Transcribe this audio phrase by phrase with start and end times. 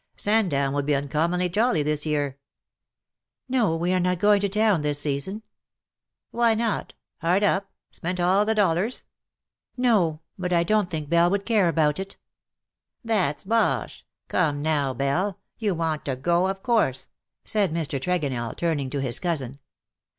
[0.15, 2.39] Sandown will be uncommonly jolly this year.''"'"
[3.47, 5.43] No, we are not going to town this season.''^"
[6.31, 6.95] Why not?
[7.19, 9.03] Hard up— spent all the dollars
[9.77, 12.17] ?'"No, but I donH think Belle would care about it.""
[13.07, 14.03] That^s bosh.
[14.27, 17.09] Come, now, Belle, you want to go of course,"
[17.45, 17.99] said Mr.
[18.01, 19.59] Tregonell, turning to his cousin.